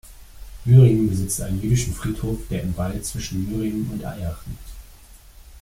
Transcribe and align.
Mühringen 0.65 1.07
besitzt 1.07 1.39
einen 1.43 1.61
jüdischen 1.61 1.93
Friedhof, 1.93 2.39
der 2.49 2.63
im 2.63 2.75
Wald 2.75 3.05
zwischen 3.05 3.47
Mühringen 3.51 3.87
und 3.93 4.03
Eyach 4.03 4.43
liegt. 4.47 4.69